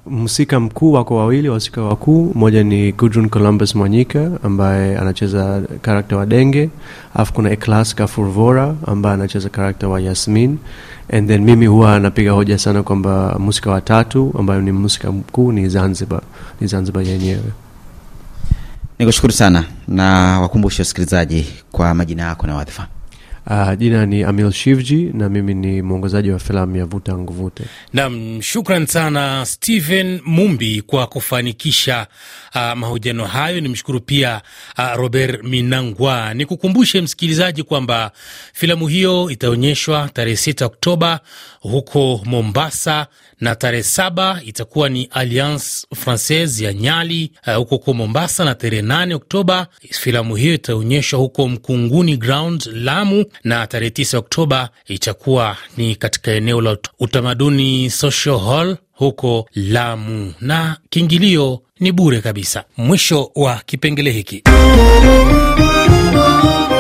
mhusika 0.08 0.60
mkuu 0.60 0.94
wako 0.94 1.16
wawili 1.16 1.50
wahusika 1.50 1.82
wakuu. 1.82 2.32
Mmoja 2.36 2.64
ni 2.64 2.92
gudrun 2.92 3.30
columbus 3.30 3.76
mwanyika 3.76 4.32
ambaye 4.44 4.98
anacheza 4.98 5.62
karakta 5.82 6.18
wa 6.18 6.26
denge. 6.26 6.70
Alafu 7.16 7.34
kuna 7.34 7.52
Eklas 7.52 7.96
kafurvora 7.96 8.76
ambaye 8.88 9.14
anacheza 9.16 9.50
karakta 9.50 9.88
wa 9.88 10.02
yasmin. 10.02 10.58
And 11.14 11.28
then 11.28 11.42
mimi 11.44 11.66
huwa 11.66 11.96
anapiga 11.96 12.32
hoja 12.32 12.58
sana 12.58 12.84
kwamba 12.84 13.36
mhusika 13.40 13.72
wa 13.72 13.82
tatu 13.82 14.34
ambayo 14.40 14.62
ni 14.62 14.72
mhusika 14.72 15.12
mkuu 15.12 15.52
ni 15.52 15.70
zanzibar 15.70 16.22
ni 16.62 16.68
zanzibar 16.68 17.04
yenyewe. 17.04 17.44
Nikushukuru 19.00 19.34
sana 19.34 19.64
na 19.88 20.40
wakumbushe 20.42 20.82
wasikilizaji 20.82 21.46
kwa 21.72 21.94
majina 21.94 22.24
yako 22.24 22.48
na 22.48 22.56
wadhifa 22.56 22.88
uh, 23.50 23.74
jina 23.78 24.06
ni 24.06 24.24
amil 24.24 24.52
shivji 24.52 25.10
na 25.14 25.30
mimi 25.30 25.54
ni 25.54 25.82
mwongozaji 25.82 26.32
wa 26.32 26.40
filamu 26.40 26.78
ya 26.78 26.86
vuta 26.86 27.18
nguvute 27.18 27.64
Nam, 27.94 28.42
shukran 28.42 28.86
sana 28.86 29.46
Stephen 29.46 30.22
Mumbi 30.26 30.82
kwa 30.82 31.08
kufanikisha 31.08 32.08
uh, 32.56 32.74
mahojiano 32.74 33.26
hayo. 33.26 33.62
Nimshukuru 33.62 34.00
pia 34.00 34.42
uh, 34.78 34.96
Robert 34.96 35.44
Minangwa. 35.44 36.34
Nikukumbushe 36.34 37.02
msikilizaji 37.02 37.64
kwamba 37.64 38.12
filamu 38.54 38.88
hiyo 38.88 39.30
itaonyeshwa 39.32 40.10
tarehe 40.14 40.36
6 40.36 40.66
Oktoba 40.66 41.20
huko 41.68 42.22
Mombasa 42.26 43.08
na 43.42 43.56
tarehe 43.56 43.84
saba 43.84 44.42
itakuwa 44.46 44.90
ni 44.90 45.10
Alliance 45.12 45.88
Francaise 45.96 46.64
ya 46.66 46.74
Nyali 46.74 47.32
uh, 47.48 47.54
huko 47.56 47.76
huko 47.76 47.94
Mombasa, 47.94 48.46
na 48.46 48.56
tarehe 48.56 48.82
8 48.82 49.14
Oktoba 49.14 49.68
filamu 49.92 50.36
hiyo 50.36 50.54
itaonyeshwa 50.54 51.20
huko 51.20 51.48
Mkunguni 51.48 52.18
Ground 52.18 52.70
Lamu, 52.74 53.26
na 53.44 53.68
tarehe 53.68 53.90
tisa 53.92 54.18
Oktoba 54.18 54.70
itakuwa 54.88 55.58
ni 55.78 55.96
katika 55.96 56.32
eneo 56.32 56.62
la 56.62 56.72
ut- 56.74 56.90
utamaduni 57.00 57.90
Social 57.90 58.40
Hall 58.40 58.78
huko 58.94 59.50
Lamu, 59.56 60.34
na 60.42 60.78
kiingilio 60.90 61.62
ni 61.80 61.92
bure 61.92 62.22
kabisa. 62.22 62.64
Mwisho 62.78 63.32
wa 63.36 63.62
kipengele 63.66 64.12
hiki. 64.12 64.44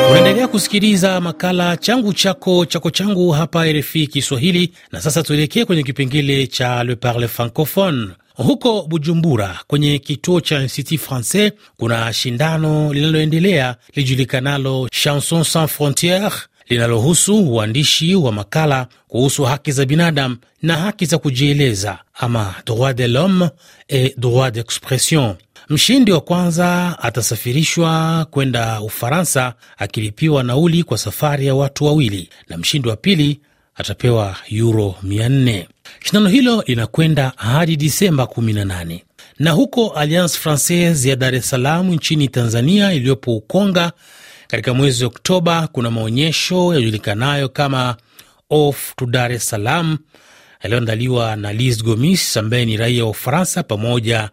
Unaendelea 0.10 0.48
kusikiliza 0.48 1.22
makala 1.22 1.78
changu 1.78 2.14
chako 2.14 2.66
chako 2.66 2.90
changu 2.92 3.32
hapa 3.32 3.66
RFI 3.72 4.08
Kiswahili, 4.08 4.74
na 4.92 5.02
sasa 5.02 5.24
tuelekee 5.24 5.66
kwenye 5.66 5.84
kipengele 5.84 6.48
cha 6.48 6.84
Le 6.84 6.96
Parle 6.96 7.28
Francophone. 7.28 8.08
Huko 8.36 8.82
Bujumbura, 8.84 9.60
kwenye 9.68 10.00
kituo 10.00 10.42
cha 10.42 10.62
Institut 10.62 11.00
Francais, 11.00 11.52
kuna 11.78 12.14
shindano 12.14 12.94
linaloendelea 12.94 13.76
lijulikanalo 13.96 14.90
Chanson 14.92 15.44
Sans 15.44 15.72
Frontiere 15.72 16.32
linalohusu 16.70 17.40
uandishi 17.54 18.16
wa 18.16 18.32
makala 18.32 18.88
kuhusu 19.08 19.44
haki 19.44 19.72
za 19.72 19.86
binadamu 19.86 20.38
na 20.62 20.78
haki 20.78 21.06
za 21.06 21.18
kujieleza 21.18 21.98
ama 22.14 22.56
droit 22.66 22.98
de 22.98 23.08
l'homme 23.08 23.50
et 23.90 24.14
droit 24.20 24.52
d'expression. 24.54 25.36
Mshindi 25.70 26.12
wa 26.12 26.22
kwanza 26.22 26.98
atasafirishwa 27.02 28.26
kwenda 28.32 28.82
Ufaransa 28.82 29.54
akilipiwa 29.78 30.44
nauli 30.44 30.84
kwa 30.84 30.98
safari 30.98 31.46
ya 31.48 31.56
watu 31.56 31.86
wawili, 31.86 32.30
na 32.50 32.58
mshindi 32.58 32.90
wa 32.90 32.96
pili 32.96 33.40
atapewa 33.76 34.36
yuro 34.50 34.96
400. 35.04 35.66
Shindano 36.04 36.30
hilo 36.30 36.64
linakwenda 36.68 37.32
hadi 37.36 37.76
Disemba 37.76 38.24
18 38.24 39.00
na 39.40 39.52
huko 39.52 39.90
Alliance 39.90 40.38
Francaise 40.38 41.10
ya 41.10 41.16
Dar 41.16 41.36
es 41.36 41.50
Salaam 41.50 41.92
nchini 41.92 42.28
Tanzania 42.28 42.94
iliyopo 42.94 43.36
Ukonga 43.38 43.92
katika 44.48 44.74
mwezi 44.74 45.06
Oktoba 45.06 45.68
kuna 45.68 45.92
maonyesho 45.92 46.74
yajulikanayo 46.74 47.50
kama 47.50 47.96
Off 48.50 48.96
to 48.96 49.06
Dar 49.06 49.32
es 49.32 49.50
Salaam 49.50 49.98
yaliyoandaliwa 50.64 51.36
na 51.36 51.54
Liz 51.54 51.84
Gomis 51.84 52.38
ambaye 52.38 52.66
ni 52.66 52.78
raia 52.78 53.04
wa 53.04 53.10
Ufaransa 53.10 53.64
pamoja 53.64 54.30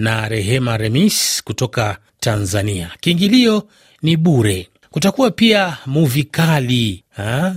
na 0.00 0.28
Rehema 0.28 0.76
Remis 0.76 1.42
kutoka 1.44 1.96
Tanzania. 2.20 2.90
Kiingilio 3.00 3.62
ni 4.02 4.16
bure. 4.16 4.68
Kutakuwa 4.90 5.30
pia 5.30 5.76
muvi 5.86 6.24
kali 6.24 7.04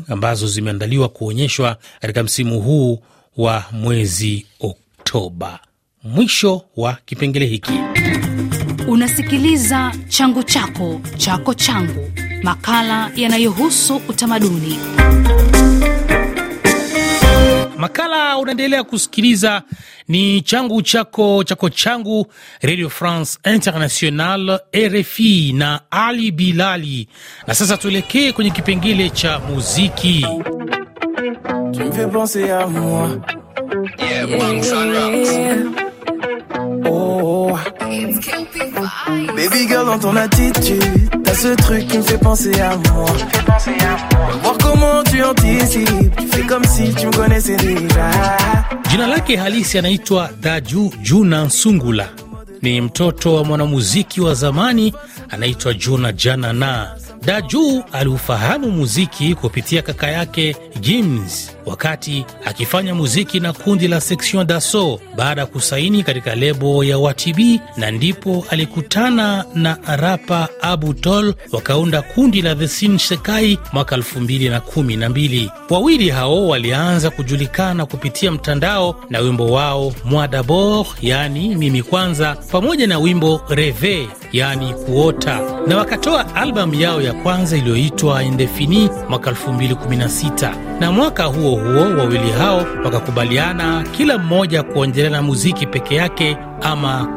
ambazo 0.08 0.48
zimeandaliwa 0.48 1.10
kuonyeshwa 1.10 1.78
katika 2.02 2.24
msimu 2.24 2.62
huu 2.62 3.00
wa 3.38 3.64
mwezi 3.72 4.46
Oktoba. 4.60 5.60
Mwisho 6.04 6.62
wa 6.78 6.98
kipengele 7.06 7.46
hiki. 7.46 7.72
Unasikiliza 8.88 9.92
changu 10.08 10.44
chako 10.44 11.02
chako 11.18 11.54
changu, 11.54 12.12
makala 12.44 13.12
yanayohusu 13.16 14.02
utamaduni. 14.10 14.80
Makala 17.84 18.38
unaendelea 18.38 18.84
kusikiliza 18.84 19.62
ni 20.08 20.42
changu 20.42 20.82
chako 20.82 21.44
chako 21.44 21.70
changu, 21.70 22.28
Radio 22.62 22.90
France 22.90 23.40
International, 23.54 24.60
RFI 24.76 25.54
na 25.54 25.80
Ali 25.92 26.32
Bilali. 26.32 27.08
Na 27.48 27.54
sasa 27.56 27.78
tuelekee 27.78 28.32
kwenye 28.32 28.52
kipengele 28.52 29.10
cha 29.10 29.40
muziki. 29.40 30.26
Tu 31.74 31.80
me 31.80 31.92
fais 31.92 32.08
penser 32.12 32.52
à 32.52 32.68
moi. 32.68 33.10
Oh. 34.00 35.83
Baby 39.08 39.68
girl, 39.68 39.86
dans 39.86 40.00
ton 40.00 40.16
attitude, 40.16 40.84
t'as 41.24 41.34
ce 41.34 41.50
truc 41.56 41.88
qui 41.88 41.98
me 41.98 42.04
fait 42.04 42.18
penser 42.18 42.60
à 42.62 42.76
moi. 42.78 43.06
Voir 44.42 44.58
comment 44.62 45.04
tu 45.04 45.22
anticipes, 45.24 46.16
tu 46.18 46.28
fais 46.28 46.44
comme 46.46 46.64
si 46.64 46.94
tu 46.94 47.08
me 47.08 47.12
connaissais 47.12 47.56
déjà. 47.58 48.12
Jina 48.90 49.08
lake 49.08 49.36
halisi 49.38 49.78
anaitwa 49.78 50.30
Daju 50.42 50.92
Juna 51.02 51.46
Nsungula. 51.46 52.10
Ni 52.62 52.82
mtoto 52.82 53.36
wa 53.36 53.44
mwanamuziki 53.44 54.22
wa 54.22 54.34
zamani 54.34 54.94
anaitwa 55.30 55.74
Juna 55.74 56.12
Janana. 56.12 56.92
Daju 57.26 57.84
aliufahamu 57.94 58.72
muziki 58.72 59.36
kupitia 59.36 59.82
kaka 59.82 60.08
yake 60.08 60.56
Jims 60.80 61.52
wakati 61.66 62.26
akifanya 62.46 62.96
muziki 62.96 63.40
na 63.40 63.54
kundi 63.54 63.88
la 63.88 64.02
Section 64.02 64.48
d'Assaut 64.48 65.02
baada 65.16 65.42
ya 65.42 65.48
kusaini 65.48 66.04
katika 66.04 66.36
lebo 66.36 66.84
ya 66.84 66.98
Watibi, 66.98 67.62
na 67.78 67.92
ndipo 67.92 68.46
alikutana 68.50 69.46
na 69.56 69.78
rapa 69.98 70.48
Abu 70.62 70.94
Tol 70.94 71.34
wakaunda 71.52 72.02
kundi 72.02 72.42
la 72.42 72.56
The 72.56 72.68
Sin 72.68 72.98
Shekai 72.98 73.60
mwaka 73.74 73.96
2012. 73.98 75.50
Wawili 75.70 76.10
hao 76.10 76.48
walianza 76.48 77.10
kujulikana 77.10 77.86
kupitia 77.86 78.32
mtandao 78.32 78.96
na 79.10 79.20
wimbo 79.20 79.46
wao 79.46 79.94
Moi 80.06 80.28
d'abord, 80.28 80.88
yani 81.02 81.56
mimi 81.56 81.84
kwanza, 81.84 82.36
pamoja 82.52 82.88
na 82.88 83.00
wimbo 83.00 83.42
Reve, 83.50 84.08
yani 84.32 84.74
kuota, 84.74 85.40
na 85.68 85.78
wakatoa 85.78 86.36
albamu 86.36 86.74
yao 86.74 87.02
ya 87.02 87.14
kwanza 87.14 87.58
iliyoitwa 87.58 88.24
Indefini 88.24 88.90
mwaka 89.10 89.32
2016 89.32 90.54
na 90.80 90.92
mwaka 90.92 91.24
huo 91.24 91.53
hao 92.40 92.62
ama 96.64 97.10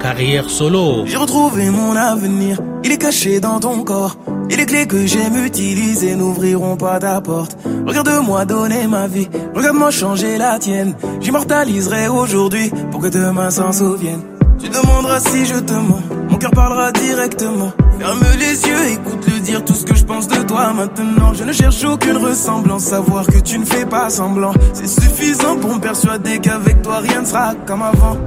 solo. 0.48 1.06
J'ai 1.06 1.16
retrouvé 1.16 1.70
mon 1.70 1.94
avenir, 1.96 2.58
il 2.84 2.92
est 2.92 2.98
caché 2.98 3.40
dans 3.40 3.60
ton 3.60 3.84
corps. 3.84 4.16
Et 4.50 4.56
les 4.56 4.66
clés 4.66 4.86
que 4.86 5.06
j'aime 5.06 5.44
utiliser 5.44 6.14
n'ouvriront 6.14 6.76
pas 6.76 6.98
ta 6.98 7.20
porte. 7.20 7.56
Regarde-moi 7.86 8.44
donner 8.44 8.86
ma 8.86 9.06
vie, 9.06 9.28
regarde-moi 9.54 9.90
changer 9.90 10.38
la 10.38 10.58
tienne. 10.58 10.94
J'immortaliserai 11.20 12.08
aujourd'hui 12.08 12.70
pour 12.90 13.00
que 13.00 13.08
demain 13.08 13.50
s'en 13.50 13.72
souvienne. 13.72 14.22
Tu 14.58 14.68
demanderas 14.68 15.20
si 15.20 15.44
je 15.44 15.58
te 15.60 15.74
mens, 15.74 16.02
mon 16.36 16.40
cœur 16.40 16.50
parlera 16.50 16.92
directement. 16.92 17.72
Ferme 17.98 18.26
les 18.38 18.68
yeux, 18.68 18.92
écoute-le 18.92 19.40
dire 19.40 19.64
tout 19.64 19.72
ce 19.72 19.84
que 19.86 19.94
je 19.94 20.04
pense 20.04 20.28
de 20.28 20.42
toi 20.42 20.74
maintenant. 20.74 21.32
Je 21.32 21.44
ne 21.44 21.52
cherche 21.52 21.82
aucune 21.84 22.18
ressemblance, 22.18 22.82
savoir 22.82 23.26
que 23.26 23.38
tu 23.38 23.58
ne 23.58 23.64
fais 23.64 23.86
pas 23.86 24.10
semblant. 24.10 24.52
C'est 24.74 24.86
suffisant 24.86 25.56
pour 25.58 25.74
me 25.74 25.80
persuader 25.80 26.38
qu'avec 26.40 26.82
toi 26.82 26.98
rien 26.98 27.22
ne 27.22 27.26
sera 27.26 27.54
comme 27.66 27.80
avant. 27.80 28.18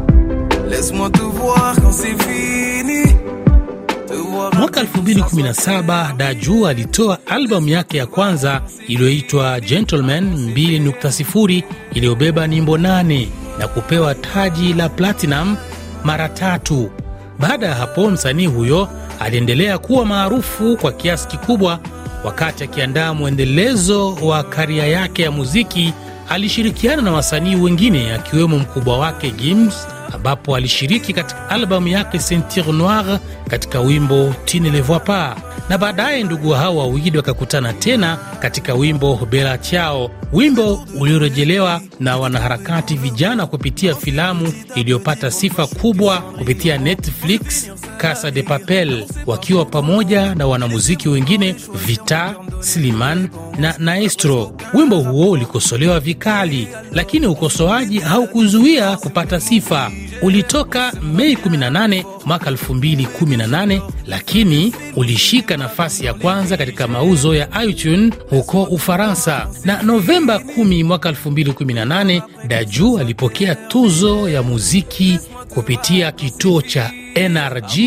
Laisse-moi 0.68 1.12
te 1.12 1.22
voir 1.22 1.76
quand 1.82 1.92
c'est 1.92 2.18
fini. 2.24 3.04
Mwaka 4.58 4.82
2017 4.84 6.16
Daju 6.18 6.66
alitoa 6.68 7.18
albamu 7.28 7.70
yake 7.70 7.98
ya 7.98 8.06
kwanza 8.06 8.62
iliyoitwa 8.88 9.60
Gentleman 9.60 10.52
2.0 10.56 11.64
iliyobeba 11.94 12.48
nyimbo 12.48 12.78
nane 12.78 13.30
na 13.60 13.68
kupewa 13.68 14.16
taji 14.16 14.74
la 14.74 14.90
platinum 14.90 15.56
mara 16.04 16.30
tatu. 16.30 16.90
Baada 17.40 17.68
ya 17.68 17.76
hapo, 17.76 18.10
msanii 18.10 18.46
huyo 18.46 18.90
aliendelea 19.20 19.78
kuwa 19.78 20.06
maarufu 20.06 20.78
kwa 20.78 20.92
kiasi 20.92 21.28
kikubwa. 21.28 21.80
Wakati 22.24 22.64
akiandaa 22.64 23.14
mwendelezo 23.14 24.14
wa 24.16 24.44
karia 24.44 24.88
yake 24.88 25.22
ya 25.22 25.32
muziki, 25.32 25.94
alishirikiana 26.30 27.02
na 27.02 27.12
wasanii 27.12 27.56
wengine 27.56 28.14
akiwemo 28.14 28.60
mkubwa 28.60 29.00
wake 29.00 29.32
Gims, 29.32 29.88
ambapo 30.14 30.56
alishiriki 30.56 31.14
katika 31.14 31.50
albamu 31.50 31.88
yake 31.88 32.18
Ceinture 32.20 32.72
Noire 32.72 33.20
katika 33.50 33.80
wimbo 33.80 34.34
Tu 34.46 34.60
ne 34.60 34.70
le 34.70 34.82
vois 34.82 35.04
pas, 35.04 35.36
na 35.70 35.78
baadaye 35.78 36.24
ndugu 36.24 36.50
hao 36.50 36.78
wawili 36.78 37.18
wakakutana 37.18 37.74
tena 37.74 38.18
katika 38.40 38.74
wimbo 38.74 39.28
Bela 39.30 39.58
Chao, 39.58 40.12
wimbo 40.34 40.84
uliorejelewa 41.00 41.82
na 42.00 42.18
wanaharakati 42.18 42.96
vijana 42.96 43.48
kupitia 43.48 43.96
filamu 43.96 44.54
iliyopata 44.76 45.32
sifa 45.32 45.68
kubwa 45.68 46.18
kupitia 46.22 46.78
Netflix 46.78 47.72
Casa 47.98 48.32
de 48.32 48.44
Papel, 48.44 49.06
wakiwa 49.26 49.66
pamoja 49.66 50.36
na 50.36 50.48
wanamuziki 50.48 51.10
wengine 51.10 51.56
Vita, 51.86 52.36
Sliman 52.60 53.30
na 53.58 53.76
Naestro. 53.78 54.52
Wimbo 54.74 54.96
huo 55.00 55.30
ulikosolewa 55.32 56.00
vikali, 56.00 56.68
lakini 56.92 57.28
ukosoaji 57.28 58.00
haukuzuia 58.00 58.98
kupata 58.98 59.40
sifa. 59.40 59.92
Ulitoka 60.22 60.92
Mei 61.16 61.36
18 61.36 62.04
mwaka 62.26 62.52
2018, 62.52 63.82
lakini 64.08 64.74
ulishika 64.96 65.58
nafasi 65.58 66.06
ya 66.06 66.14
kwanza 66.14 66.58
katika 66.58 66.88
mauzo 66.88 67.36
ya 67.36 67.64
iTunes 67.64 68.14
huko 68.30 68.64
Ufaransa, 68.64 69.48
na 69.66 69.82
Novemba 69.82 70.36
10 70.58 70.84
mwaka 70.84 71.12
2018 71.12 72.22
Daju 72.48 72.98
alipokea 73.00 73.56
tuzo 73.56 74.30
ya 74.30 74.44
muziki 74.44 75.20
kupitia 75.50 76.12
kituo 76.12 76.62
cha 76.62 76.92
NRJ 77.30 77.80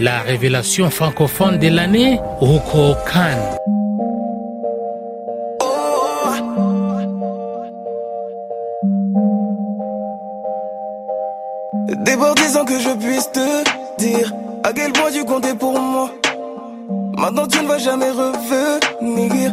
la 0.00 0.22
Revelation 0.22 0.90
francophone 0.90 1.58
de 1.58 1.70
l'année 1.70 2.18
huko 2.38 2.96
Cannes. 3.12 3.56
Débordé 12.06 12.42
sans 12.42 12.64
que 12.64 12.78
je 12.78 12.90
puisse 12.90 13.32
te 13.32 13.64
dire 13.98 14.32
à 14.62 14.72
quel 14.72 14.92
point 14.92 15.10
tu 15.10 15.24
comptais 15.24 15.54
pour 15.54 15.72
moi. 15.72 16.08
Maintenant 17.18 17.48
tu 17.48 17.58
ne 17.60 17.66
vas 17.66 17.78
jamais 17.78 18.10
revenir. 18.10 19.52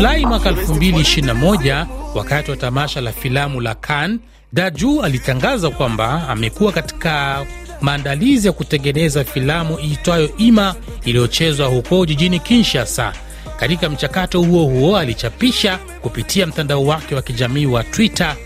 Julai 0.00 0.26
mwaka 0.26 0.50
Je 0.52 0.56
suis 0.64 0.66
resté 0.66 0.92
froid, 0.92 1.26
2021 1.32 1.86
wakati 2.14 2.50
wa 2.50 2.56
tamasha 2.56 3.00
la 3.00 3.12
filamu 3.12 3.60
la 3.60 3.74
Cannes, 3.74 4.18
Daju 4.52 5.02
alitangaza 5.02 5.70
kwamba 5.70 6.28
amekuwa 6.28 6.72
katika 6.72 7.46
maandalizi 7.80 8.46
ya 8.46 8.52
kutengeneza 8.52 9.24
filamu 9.24 9.78
iitwayo 9.80 10.36
Ima 10.36 10.74
iliyochezwa 11.04 11.66
huko 11.66 12.06
jijini 12.06 12.38
Kinshasa. 12.40 13.12
Katika 13.56 13.90
mchakato 13.90 14.42
huo 14.42 14.64
huo 14.64 14.96
alichapisha 14.98 15.78
kupitia 16.02 16.46
mtandao 16.46 16.84
wake 16.86 17.14
wa 17.14 17.22
kijamii 17.22 17.66
wa 17.66 17.84
Twitter 17.84 18.36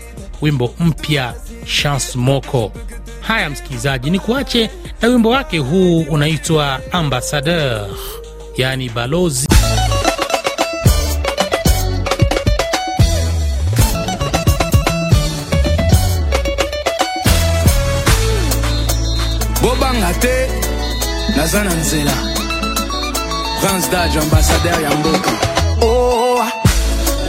wimbo 0.41 0.75
mpya 0.79 1.33
Chance 1.81 2.17
Moko. 2.17 2.71
Haya 3.21 3.49
msikilizaji, 3.49 4.09
ni 4.09 4.19
kuache 4.19 4.69
na 5.01 5.07
wimbo 5.07 5.29
wake 5.29 5.57
huu 5.57 6.01
unaitwa 6.01 6.79
Ambassadeur, 6.91 7.87
yaani 8.57 8.89
balozi. 8.89 9.47
Naza 21.35 21.63
na 21.63 21.73
nzela. 21.73 22.11
Prince 23.61 23.89
dage 23.91 24.19
ambassadeur 24.19 24.81
ya 24.81 24.89
mboka. 24.91 25.31
Oh, 25.81 26.41
ah. 26.41 26.51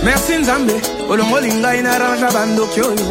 merci 0.04 0.34
nzambe. 0.36 0.74
Olongoli 1.08 1.52
ngai 1.54 1.82
na 1.82 1.98
rangea 1.98 2.30
bandoki 2.32 2.80
oyo. 2.80 3.06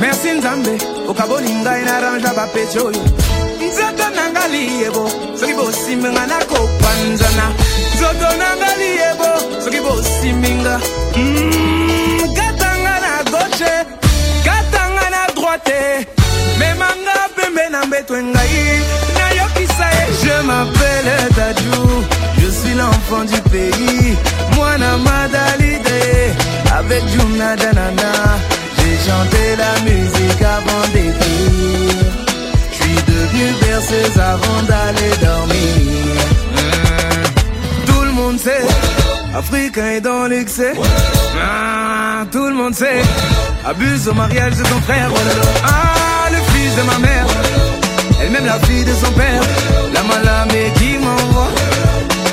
Merci 0.00 0.30
nzambe. 0.38 0.78
Okaboli 1.08 1.50
ngai 1.54 1.84
na 1.84 2.00
rangea 2.00 2.34
bapeti 2.34 2.78
oyo. 2.78 3.02
Nzoto 3.66 4.06
na 4.16 4.30
nga 4.30 4.48
liyebo 4.48 5.10
soki 5.40 5.54
bosiminga 5.54 6.26
nakopanzana. 6.26 7.46
Nzoto 7.94 8.28
na 8.40 8.48
nga 8.56 8.70
liyebo 8.80 9.30
soki 9.64 9.80
bosiminga 9.80 10.80
Mm, 11.16 12.34
katanga 12.36 12.94
na 13.04 13.12
gauche 13.30 13.72
katanga 14.44 15.06
na 15.10 15.20
droite. 15.34 16.06
Memanga 16.58 17.16
pembe 17.36 17.68
na 17.70 17.86
mbetwe 17.86 18.22
ngai. 18.22 18.36
nayokisa 18.36 19.15
ye 19.15 19.15
je 20.26 20.46
m'appelle 20.46 21.10
Dadju 21.36 21.76
je 22.38 22.48
suis 22.50 22.74
l'enfant 22.74 23.24
du 23.24 23.40
pays. 23.50 24.16
Mwana 24.54 24.96
madalide 24.98 25.96
avec 26.78 27.02
Jumna 27.12 27.56
Danana 27.56 28.12
j'ai 28.76 28.96
chanté 29.06 29.42
la 29.62 29.72
musique 29.88 30.42
avant 30.42 30.86
d'écrire. 30.92 32.06
Je 32.70 32.76
suis 32.80 33.00
devenu 33.12 33.46
berceuse 33.62 34.18
avant 34.18 34.62
d'aller 34.68 35.12
dormir. 35.22 36.22
Tout 37.86 38.02
le 38.02 38.12
monde 38.12 38.38
sait 38.38 38.66
Africain 39.36 39.90
est 39.96 40.00
dans 40.00 40.26
l'excès. 40.26 40.72
Ah, 41.42 42.24
tout 42.32 42.46
le 42.46 42.54
monde 42.54 42.74
sait 42.74 43.02
Abuse 43.64 44.08
au 44.08 44.14
mariage 44.14 44.56
de 44.56 44.64
son 44.64 44.80
frère. 44.82 45.10
Ah, 45.64 46.30
le 46.30 46.38
fils 46.52 46.74
de 46.76 46.82
ma 46.82 46.98
mère 46.98 47.26
elle 48.26 48.32
même 48.32 48.46
la 48.46 48.58
vie 48.58 48.84
de 48.84 48.92
son 48.92 49.12
père. 49.12 49.42
La 49.94 50.02
malamé 50.02 50.72
qui 50.76 50.98
m'envoie. 50.98 51.48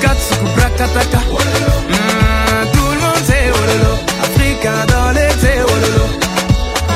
Katsuku 0.00 0.46
brakataka. 0.56 1.18
Hmm, 1.18 2.66
tout 2.72 2.90
le 2.94 3.00
monde 3.00 3.22
sait 3.26 3.50
oh 3.52 3.58
ololo. 3.62 3.94
Africa 4.22 4.72
dans 4.86 5.10
les 5.12 5.32
ololo. 5.72 6.06
Oh 6.88 6.92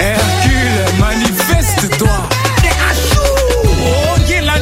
Hercule, 0.00 0.78
manifeste-toi. 0.98 2.18
Oh, 3.88 4.16
la 4.44 4.58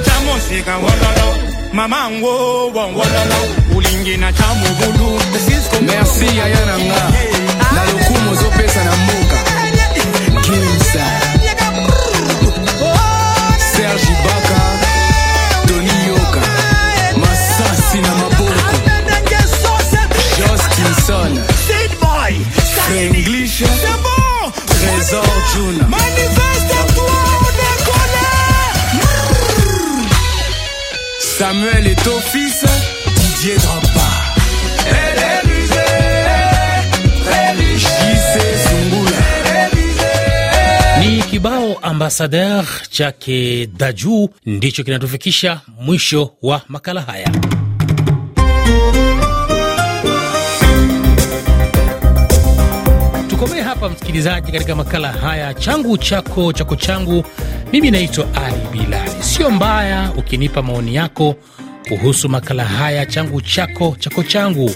Ambassadeur 42.15 42.65
chake 42.91 43.67
Daju 43.67 44.31
ndicho 44.47 44.85
kinatufikisha 44.85 45.61
mwisho 45.81 46.31
wa 46.43 46.63
makala 46.69 47.01
haya. 47.01 47.31
Tukomee 53.29 53.61
hapa 53.63 53.89
msikilizaji, 53.89 54.53
katika 54.53 54.77
makala 54.77 55.13
haya 55.13 55.55
changu 55.55 55.99
chako 55.99 56.53
chako 56.53 56.77
changu. 56.77 57.25
Mimi 57.73 57.91
naitwa 57.91 58.27
Ali 58.35 58.57
Bilali. 58.73 59.11
Sio 59.23 59.51
mbaya 59.51 60.13
ukinipa 60.17 60.63
maoni 60.63 60.95
yako 60.95 61.35
kuhusu 61.89 62.29
makala 62.29 62.65
haya 62.65 63.07
changu 63.07 63.41
chako 63.41 63.97
chako 63.99 64.23
changu. 64.23 64.71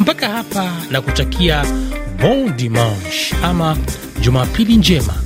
Mpaka 0.00 0.28
hapa 0.28 0.72
na 0.90 1.00
kutakia 1.00 1.64
bon 2.22 2.56
dimanche 2.56 3.36
ama 3.42 3.76
jumapili 4.20 4.76
njema 4.76 5.25